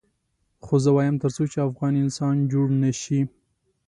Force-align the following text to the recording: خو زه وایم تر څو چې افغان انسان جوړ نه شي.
خو 0.65 0.75
زه 0.83 0.89
وایم 0.95 1.15
تر 1.23 1.29
څو 1.35 1.43
چې 1.51 1.57
افغان 1.67 1.93
انسان 2.03 2.35
جوړ 2.51 2.67
نه 2.83 2.91
شي. 3.01 3.21